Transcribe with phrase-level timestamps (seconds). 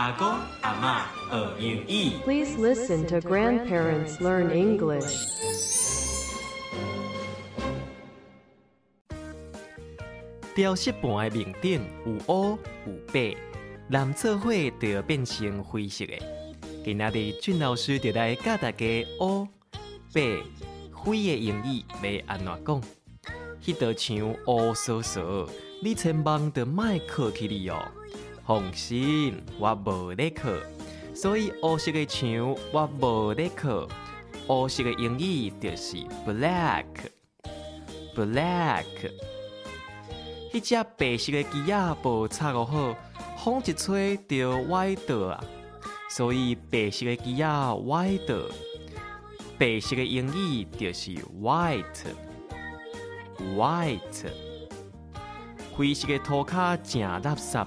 [0.00, 0.26] 阿公
[0.62, 2.12] 阿妈学英语。
[2.24, 5.12] Please listen to grandparents learn English.
[10.54, 13.36] 雕色盘的面顶有乌有白，
[13.90, 14.50] 蓝做伙
[14.80, 16.14] 就要变成灰色的。
[16.82, 19.46] 今仔日俊老师就来教大家乌、
[20.14, 20.38] 白、
[20.94, 22.82] 灰的英语要安怎讲。
[23.62, 25.46] 迄道墙乌扫扫，
[25.82, 27.76] 你千万着莫靠起你哦。
[28.46, 30.50] 放心，我无咧靠，
[31.14, 33.86] 所以乌色的墙我无咧靠。
[34.48, 35.96] 乌色的英语就是
[36.26, 37.04] black，black。
[40.52, 42.96] 迄只白色的机仔无插好好，
[43.38, 45.40] 风一吹就歪倒啊，
[46.10, 48.34] 所以白色的机仔歪倒。
[49.56, 52.10] 白色的英语就是 white，white。
[55.72, 57.66] 灰色的涂骹正垃圾，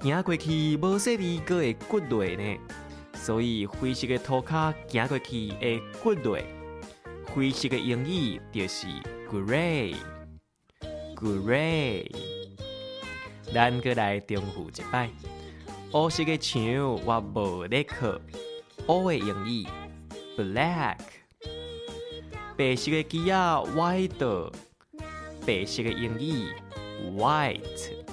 [0.00, 2.58] 行过去无说你个会骨落呢，
[3.14, 6.38] 所以灰色的涂骹行过去会骨落。
[7.34, 8.86] 灰色的英语就是
[9.30, 9.94] grey。
[11.16, 12.10] Grey，
[13.52, 15.10] 咱过来重复一摆。
[15.92, 16.62] 乌色的墙
[17.04, 18.20] 我无咧靠，
[18.86, 19.66] 乌的英语
[20.36, 20.98] black。
[22.56, 24.52] 白色的鸡仔 white，
[25.46, 26.48] 白色的英语
[27.18, 28.05] white。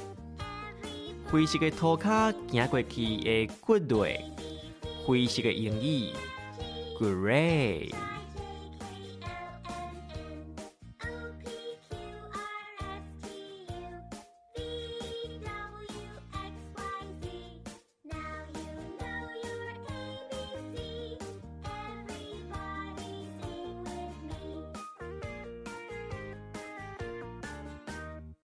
[1.33, 4.07] 灰色的涂骹行过去诶骨落，
[5.03, 6.11] 灰色的英语
[6.99, 7.91] grey。